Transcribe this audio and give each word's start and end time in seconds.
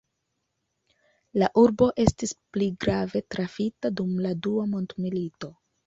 La 1.43 1.49
urbo 1.65 1.91
estis 2.05 2.35
pli 2.57 2.71
grave 2.87 3.25
trafita 3.37 3.95
dum 4.01 4.21
la 4.29 4.37
dua 4.45 4.69
mondmilito. 4.77 5.57